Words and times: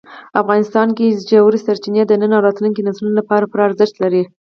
افغانستان 0.41 0.87
کې 0.97 1.17
ژورې 1.29 1.59
سرچینې 1.65 2.03
د 2.07 2.11
نن 2.21 2.31
او 2.37 2.45
راتلونکي 2.47 2.81
نسلونو 2.87 3.15
لپاره 3.19 3.49
پوره 3.51 3.63
ارزښت 3.69 3.95
لري. 4.03 4.23